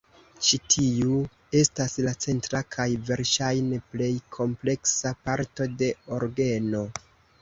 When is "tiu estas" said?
0.75-1.97